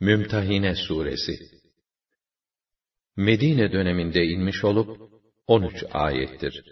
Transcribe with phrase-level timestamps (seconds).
[0.00, 1.38] Mümtahine Suresi
[3.16, 5.00] Medine döneminde inmiş olup
[5.46, 6.64] 13 ayettir.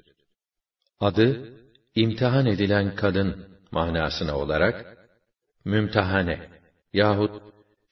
[1.01, 1.53] Adı
[1.95, 4.97] imtihan edilen kadın manasına olarak
[5.65, 6.49] mümtahane
[6.93, 7.43] yahut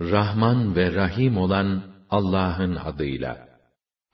[0.00, 3.36] Rahman ve Rahim olan Allah'ın adıyla.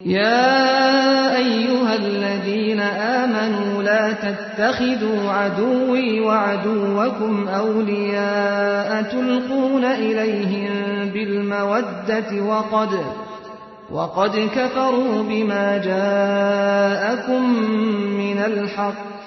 [0.04, 5.12] Ya eyyühellezîne âmenû lâ tettehidû
[5.44, 10.74] adûvî ve adûvekum evliyâe tulqûne ileyhim
[11.14, 12.92] bil meveddeti ve kad
[13.96, 17.42] وَقَدْ كَفَرُوا بِمَا جَاءَكُمْ
[18.22, 19.26] مِنَ الْحَقِّ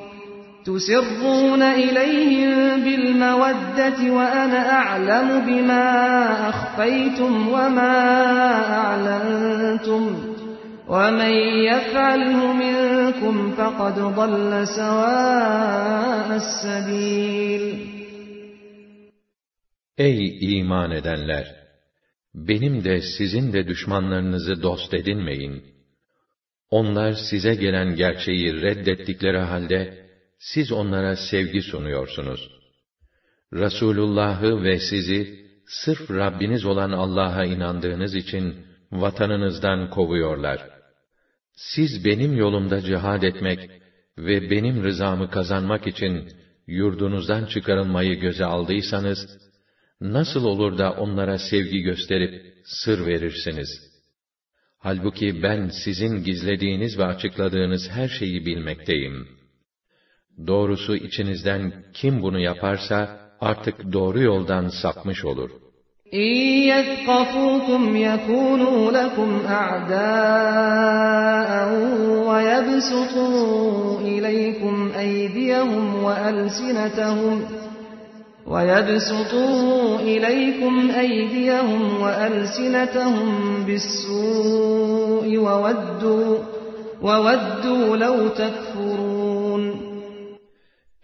[0.64, 5.86] تسرون إليهم بالمودة وأنا أعلم بما
[6.48, 7.96] أخفيتم وما
[8.80, 10.02] أعلنتم
[10.88, 11.34] ومن
[11.70, 17.96] يفعله منكم فقد ضل سواء السبيل
[19.98, 21.46] Ey iman edenler!
[22.34, 25.64] Benim de sizin de düşmanlarınızı dost edinmeyin.
[26.70, 30.06] Onlar size gelen gerçeği reddettikleri halde,
[30.41, 32.49] siz onlara sevgi sunuyorsunuz.
[33.53, 38.55] Resulullah'ı ve sizi sırf Rabbiniz olan Allah'a inandığınız için
[38.91, 40.69] vatanınızdan kovuyorlar.
[41.55, 43.69] Siz benim yolumda cihad etmek
[44.17, 46.29] ve benim rızamı kazanmak için
[46.67, 49.37] yurdunuzdan çıkarılmayı göze aldıysanız,
[50.01, 53.69] nasıl olur da onlara sevgi gösterip sır verirsiniz?
[54.77, 59.40] Halbuki ben sizin gizlediğiniz ve açıkladığınız her şeyi bilmekteyim.''
[60.46, 63.08] Doğrusu içinizden kim bunu yaparsa
[63.40, 65.50] artık doğru yoldan sapmış olur.
[66.12, 71.50] يَثْقَفُوكُمْ يَكُونُوا لَكُمْ أَعْدَاءً
[72.28, 77.36] وَيَبْسُطُوا إِلَيْكُمْ أَيْدِيَهُمْ وَأَلْسِنَتَهُمْ
[78.46, 83.28] وَيَبْسُطُوا إِلَيْكُمْ أَيْدِيَهُمْ وَأَلْسِنَتَهُمْ
[83.66, 86.38] بِالسُّوءِ وَوَدُّوا
[87.02, 88.69] وَوَدُّوا لَوْ تَكْفُرُونَ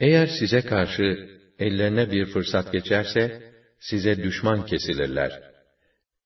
[0.01, 1.29] eğer size karşı
[1.59, 3.43] ellerine bir fırsat geçerse,
[3.81, 5.41] size düşman kesilirler.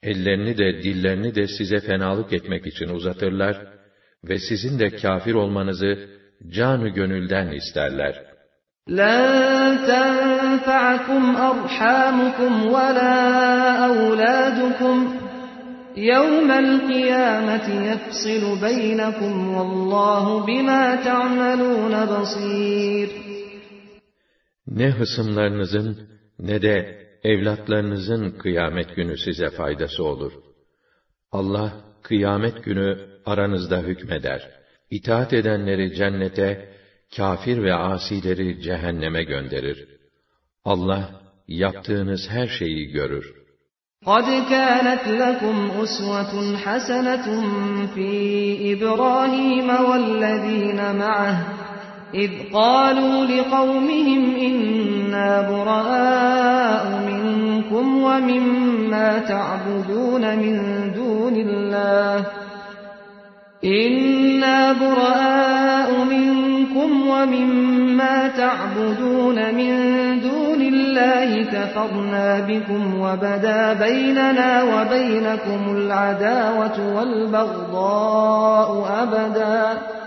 [0.02, 3.66] Ellerini de dillerini de size fenalık etmek için uzatırlar
[4.24, 6.08] ve sizin de kafir olmanızı
[6.48, 8.36] canı gönülden isterler.
[8.88, 9.22] لَنْ
[9.90, 13.16] تَنْفَعَكُمْ أَرْحَامُكُمْ وَلَا
[13.88, 14.96] أَوْلَادُكُمْ
[15.96, 23.29] يَوْمَ الْقِيَامَةِ يَفْصِلُ بَيْنَكُمْ وَاللّٰهُ بِمَا تَعْمَلُونَ بَصِيرٌ
[24.70, 26.08] ne hısımlarınızın
[26.38, 30.32] ne de evlatlarınızın kıyamet günü size faydası olur.
[31.32, 34.50] Allah kıyamet günü aranızda hükmeder.
[34.90, 36.76] İtaat edenleri cennete,
[37.16, 39.88] kafir ve asileri cehenneme gönderir.
[40.64, 43.46] Allah yaptığınız her şeyi görür.
[44.04, 46.32] قَدْ كَانَتْ لَكُمْ أُسْوَةٌ
[46.64, 47.26] حَسَنَةٌ
[47.94, 48.10] فِي
[48.72, 51.36] إِبْرَاهِيمَ وَالَّذِينَ مَعَهُ
[52.13, 60.57] إذ قالوا لقومهم إنا براء منكم ومما تعبدون من
[60.95, 62.25] دون الله.
[63.63, 69.75] إنا براء منكم ومما تعبدون من
[70.21, 78.69] دون الله كفرنا بكم وبدا بيننا وبينكم العداوة والبغضاء
[79.03, 80.00] أبداً.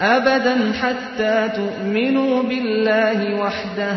[0.00, 3.96] أبدا حتى تؤمنوا بالله وحده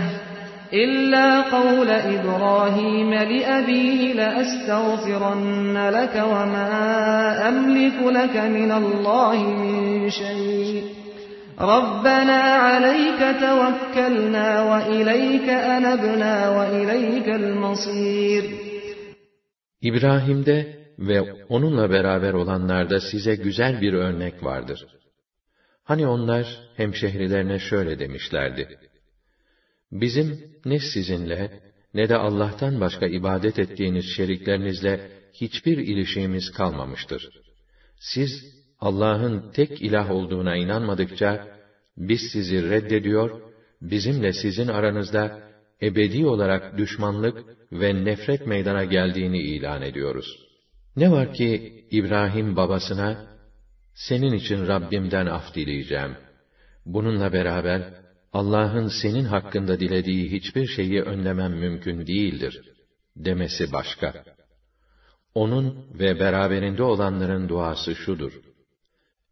[0.74, 6.70] إلا قول إبراهيم لأبيه لأستغفرن لك وما
[7.50, 10.84] أملك لك من الله من شيء
[11.60, 18.44] ربنا عليك توكلنا وإليك أنبنا وإليك المصير
[19.82, 24.86] İbrahim'de ve onunla beraber olanlarda size güzel bir örnek vardır.
[25.91, 26.47] Hani onlar
[26.77, 28.79] hemşehrilerine şöyle demişlerdi.
[29.93, 31.61] Bizim ne sizinle
[31.95, 37.29] ne de Allah'tan başka ibadet ettiğiniz şeriklerinizle hiçbir ilişiğimiz kalmamıştır.
[38.01, 38.31] Siz
[38.81, 41.59] Allah'ın tek ilah olduğuna inanmadıkça
[41.97, 43.41] biz sizi reddediyor
[43.83, 45.41] bizimle sizin aranızda
[45.83, 50.47] ebedi olarak düşmanlık ve nefret meydana geldiğini ilan ediyoruz.
[50.97, 53.30] Ne var ki İbrahim babasına,
[53.95, 56.17] senin için Rabbimden af dileyeceğim.
[56.87, 57.83] Bununla beraber,
[58.33, 62.61] Allah'ın senin hakkında dilediği hiçbir şeyi önlemem mümkün değildir,
[63.17, 64.25] demesi başka.
[65.35, 68.33] Onun ve beraberinde olanların duası şudur.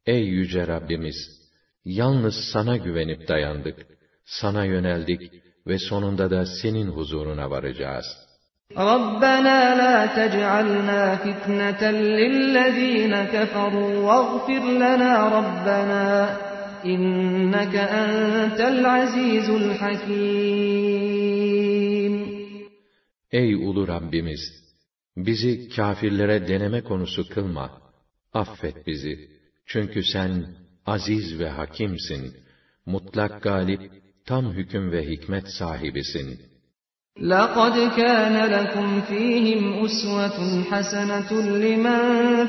[0.06, 1.38] Ey yüce Rabbimiz!
[1.84, 3.87] Yalnız sana güvenip dayandık,
[4.25, 5.32] sana yöneldik
[5.66, 8.27] ve sonunda da senin huzuruna varacağız.
[8.77, 16.05] رَبَّنَا لَا تَجْعَلْنَا فِتْنَةً لِلَّذ۪ينَ كَفَرُوا وَاغْفِرْ لَنَا رَبَّنَا
[16.85, 20.94] اِنَّكَ أَنْتَ الْعَز۪يزُ الْحَك۪يمُ
[23.31, 24.63] Ey ulu Rabbimiz!
[25.17, 27.81] Bizi kâfirlere deneme konusu kılma.
[28.33, 29.29] Affet bizi.
[29.65, 30.45] Çünkü sen
[30.85, 32.38] aziz ve hakimsin.
[32.85, 33.91] Mutlak galip,
[34.25, 36.41] tam hüküm ve hikmet sahibisin.
[37.21, 41.31] لَقَدْ كَانَ لَكُمْ ف۪يهِمْ أُسْوَةٌ حَسَنَةٌ
[41.65, 42.01] لِمَنْ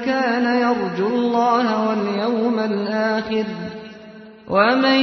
[0.09, 3.47] كَانَ يَرْجُو اللّٰهَ وَالْيَوْمَ الْآخِرِ
[4.55, 5.01] وَمَنْ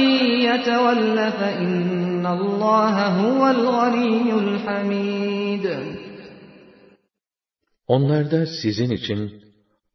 [0.48, 5.66] يَتَوَلَّ فَإِنَّ اللّٰهَ هُوَ الْغَنِيُّ الْحَمِيدُ
[7.86, 9.42] Onlarda sizin için,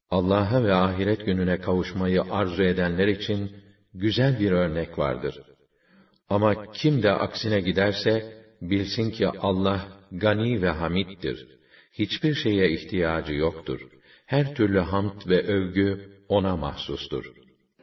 [0.09, 3.51] Allah'a ve ahiret gününe kavuşmayı arzu edenler için
[3.93, 5.35] güzel bir örnek vardır.
[6.29, 8.37] Ama kim de aksine giderse,
[8.70, 9.80] bilsin ki Allah
[10.12, 11.38] gani ve hamiddir.
[11.92, 13.80] Hiçbir şeye ihtiyacı yoktur.
[14.26, 15.88] Her türlü hamd ve övgü
[16.28, 17.24] ona mahsustur.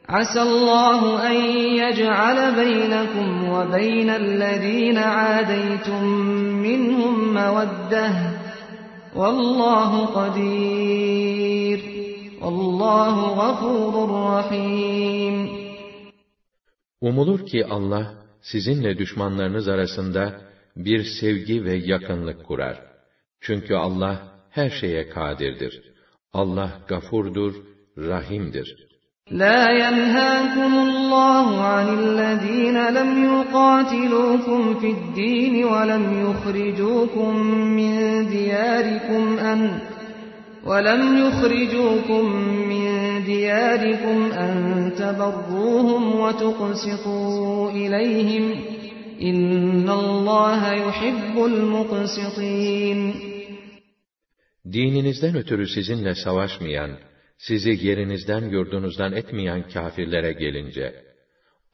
[0.08, 1.42] Asallahu en
[1.80, 6.04] yec'ale beynekum ve beynellezîne âdeytum
[6.66, 8.16] minhum meveddeh.
[9.14, 11.80] Vallahu kadir.
[12.40, 15.50] Vallahu gafurur rahim.
[17.00, 22.81] Umulur ki Allah sizinle düşmanlarınız arasında bir sevgi ve yakınlık kurar.
[23.41, 25.81] Çünkü Allah her şeye kadirdir.
[26.33, 27.53] Allah gafurdur,
[27.97, 28.85] rahimdir.
[29.31, 37.31] لا ينهاكم الله عن الذين لم يقاتلوكم في الدين ولم يخرجوكم
[37.77, 37.93] من
[38.29, 39.79] دياركم أن
[40.65, 42.25] ولم يخرجوكم
[42.71, 42.87] من
[43.25, 48.55] دياركم أن تبروهم وتقسطوا إليهم
[49.20, 53.00] İnnallâhe yuhibbul muqsitin.
[54.72, 56.98] Dininizden ötürü sizinle savaşmayan,
[57.38, 61.04] sizi yerinizden yurdunuzdan etmeyen kâfirlere gelince,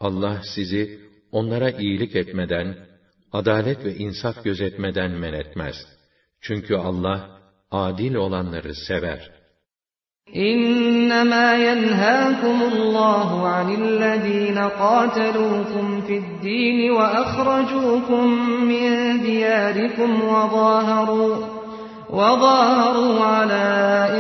[0.00, 1.00] Allah sizi
[1.32, 2.76] onlara iyilik etmeden,
[3.32, 5.76] adalet ve insaf gözetmeden men etmez.
[6.40, 7.40] Çünkü Allah,
[7.70, 9.45] adil olanları sever.''
[10.34, 18.26] إنما ينهاكم الله عن الذين قاتلوكم في الدين وأخرجوكم
[18.69, 21.37] من دياركم وظاهروا
[22.11, 23.67] وظاهروا على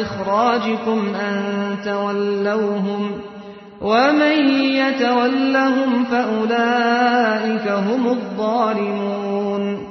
[0.02, 1.36] إخراجكم أن
[1.84, 3.20] تولوهم
[3.80, 4.38] ومن
[4.82, 9.86] يتولهم فأولئك هم الظالمون.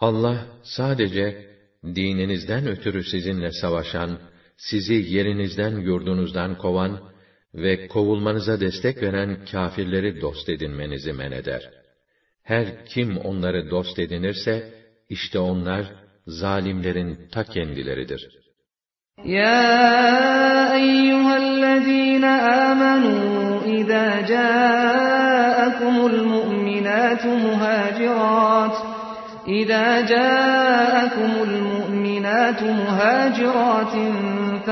[0.00, 1.46] Allah sadece
[1.84, 4.10] dininizden ötürü sizinle savaşan
[4.56, 6.98] sizi yerinizden yurdunuzdan kovan
[7.54, 11.62] ve kovulmanıza destek veren kâfirleri dost edinmenizi men eder.
[12.42, 14.74] Her kim onları dost edinirse,
[15.08, 15.92] işte onlar,
[16.26, 18.28] zalimlerin ta kendileridir.
[19.24, 22.34] Ya eyyühellezîne
[22.66, 28.76] âmenû, idâ câekumul mu'minâtu muhâcirât,
[29.46, 33.92] idâ câekumul mu'minâtu muhâcirât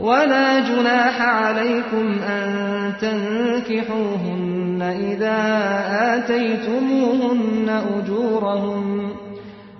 [0.00, 5.40] ولا جناح عليكم أن تنكحوهن إذا
[6.14, 9.10] آتيتموهن أجورهم.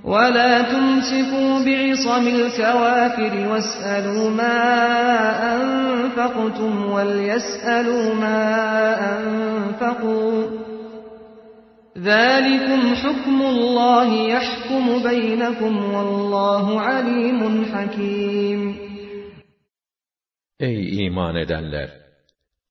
[0.04, 4.56] ولا تمسكوا بعصم الكوافر واسألوا ما
[5.56, 10.42] أنفقتم وليسألوا ما أنفقوا.
[11.98, 18.87] ذلكم حكم الله يحكم بينكم والله عليم حكيم.
[20.60, 21.90] Ey iman edenler!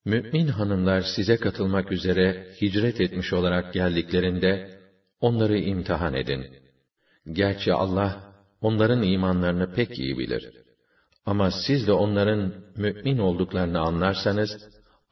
[0.04, 4.78] Mü'min hanımlar size katılmak üzere hicret etmiş olarak geldiklerinde,
[5.20, 6.46] onları imtihan edin.
[7.32, 10.50] Gerçi Allah, onların imanlarını pek iyi bilir.
[11.26, 14.50] Ama siz de onların mümin olduklarını anlarsanız,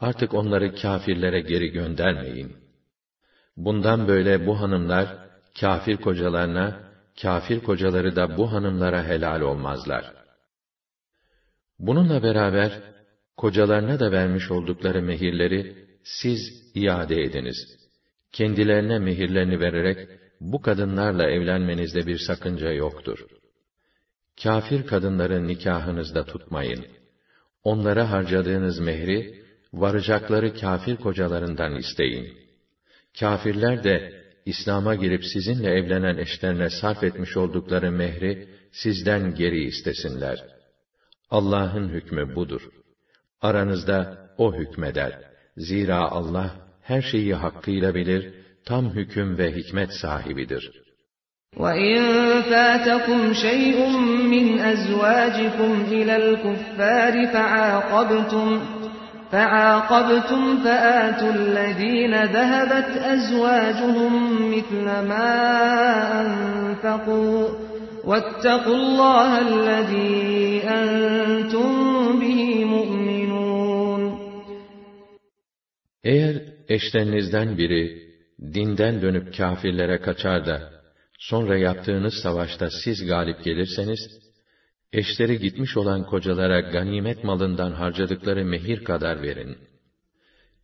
[0.00, 2.56] artık onları kâfirlere geri göndermeyin.
[3.56, 5.18] Bundan böyle bu hanımlar,
[5.60, 6.80] kâfir kocalarına,
[7.22, 10.25] kâfir kocaları da bu hanımlara helal olmazlar.
[11.78, 12.82] Bununla beraber,
[13.36, 16.38] kocalarına da vermiş oldukları mehirleri, siz
[16.74, 17.56] iade ediniz.
[18.32, 20.08] Kendilerine mehirlerini vererek,
[20.40, 23.26] bu kadınlarla evlenmenizde bir sakınca yoktur.
[24.42, 26.86] Kafir kadınları nikahınızda tutmayın.
[27.64, 29.42] Onlara harcadığınız mehri,
[29.72, 32.38] varacakları kafir kocalarından isteyin.
[33.20, 40.55] Kafirler de, İslam'a girip sizinle evlenen eşlerine sarf etmiş oldukları mehri, sizden geri istesinler.
[41.29, 42.61] Allah'ın hükmü budur.
[43.41, 45.19] Aranızda O hükmeder.
[45.57, 48.33] Zira Allah, her şeyi hakkıyla bilir,
[48.65, 50.71] tam hüküm ve hikmet sahibidir.
[51.57, 52.01] وَإِنْ
[52.51, 53.77] فَاتَكُمْ شَيْءٌ
[54.33, 58.47] مِّنْ أَزْوَاجِكُمْ إِلَى الْكُفَّارِ فَعَاقَبْتُمْ
[59.31, 64.13] فَعَاقَبْتُمْ فَآتُوا الَّذِينَ ذَهَبَتْ أَزْوَاجُهُمْ
[64.53, 65.31] مِثْلَ مَا
[66.21, 67.64] أَنفَقُوا
[68.09, 70.13] وَاتَّقُوا اللَّهَ الَّذِي
[70.77, 71.69] أَنْتُمْ
[72.21, 72.41] بِهِ
[72.73, 74.03] مُؤْمِنُونَ
[76.03, 76.35] Eğer
[76.69, 78.11] eşlerinizden biri
[78.53, 80.71] dinden dönüp kâfirlere kaçar da
[81.19, 83.99] sonra yaptığınız savaşta siz galip gelirseniz
[84.93, 89.57] eşleri gitmiş olan kocalara ganimet malından harcadıkları mehir kadar verin.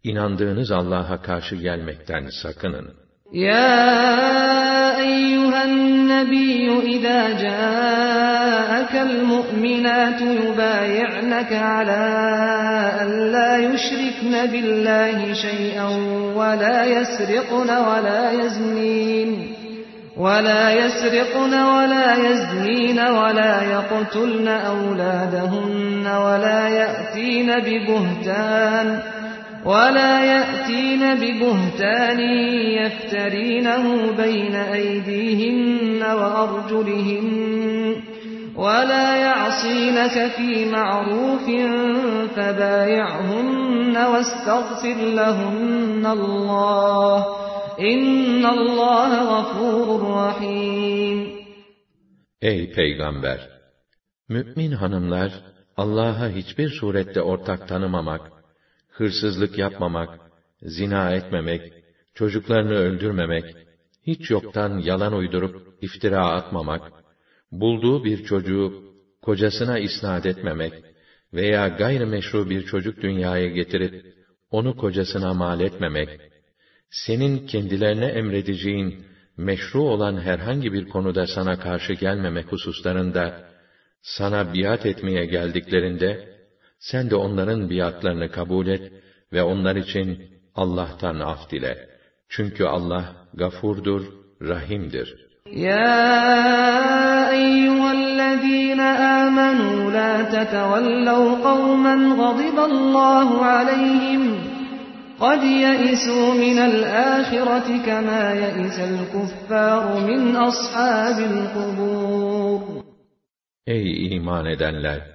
[0.04, 2.94] İnandığınız Allah'a karşı gelmekten sakının.
[3.32, 4.61] Ya
[5.03, 12.03] أيها النبي إذا جاءك المؤمنات يبايعنك على
[13.01, 15.89] أن لا يشركن بالله شيئا
[16.37, 19.53] ولا يسرقن ولا يزنين
[20.17, 29.22] ولا يسرقن ولا يزنين ولا يقتلن أولادهن ولا يأتين ببهتان ۖ
[29.66, 32.20] ولا يأتين ببهتان
[32.82, 37.96] يفترينه بين أيديهن وأرجلهن
[38.56, 41.46] ولا يعصينك في معروف
[42.36, 47.26] فبايعهن واستغفر لهن الله
[47.80, 51.18] İnna Allah gafurur rahim.
[52.42, 53.50] Ey peygamber!
[54.30, 55.32] Mümin hanımlar
[55.78, 58.32] Allah'a hiçbir surette ortak tanımamak,
[59.03, 60.21] hırsızlık yapmamak,
[60.63, 61.63] zina etmemek,
[62.15, 63.47] çocuklarını öldürmemek,
[64.07, 66.93] hiç yoktan yalan uydurup iftira atmamak,
[67.53, 68.73] bulduğu bir çocuğu
[69.23, 70.75] kocasına isnat etmemek
[71.33, 73.93] veya gayrimeşru bir çocuk dünyaya getirip
[74.51, 76.11] onu kocasına mal etmemek,
[76.91, 78.95] senin kendilerine emredeceğin
[79.37, 83.35] meşru olan herhangi bir konuda sana karşı gelmemek hususlarında
[84.03, 86.21] sana biat etmeye geldiklerinde
[86.82, 88.92] sen de onların biatlarını kabul et
[89.34, 90.24] ve onlar için
[90.56, 91.90] Allah'tan af dile.
[92.30, 94.02] Çünkü Allah gafurdur,
[94.42, 95.28] rahimdir.
[95.52, 104.48] Ya eyyühellezîne âmenû lâ tetevellev kavmen gadiballahu aleyhim
[105.20, 112.84] قَدْ يَئِسُوا مِنَ الْآخِرَةِ كَمَا يَئِسَ الْكُفَّارُ مِنْ أَصْحَابِ الْقُبُورِ
[113.68, 115.11] Ey iman edenler!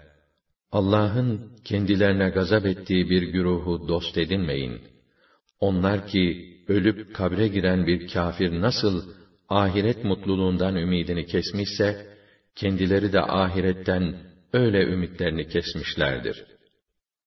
[0.78, 4.82] Allah'ın kendilerine gazap ettiği bir güruhu dost edinmeyin.
[5.60, 9.02] Onlar ki ölüp kabre giren bir kafir nasıl
[9.50, 11.98] ahiret mutluluğundan ümidini kesmişse,
[12.56, 14.16] kendileri de ahiretten
[14.54, 16.57] öyle ümitlerini kesmişlerdir.''